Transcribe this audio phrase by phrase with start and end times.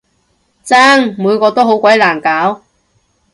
[0.63, 1.13] 真！
[1.19, 2.63] 每個都好鬼難搞